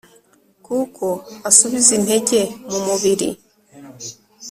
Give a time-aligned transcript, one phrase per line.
[0.65, 1.05] kuko
[1.49, 3.29] asubiza intege mu mubiri